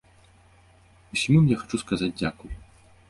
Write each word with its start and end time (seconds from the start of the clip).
Усім 1.17 1.35
ім 1.39 1.45
я 1.53 1.57
хачу 1.65 1.77
сказаць 1.85 2.13
дзякуй. 2.19 2.51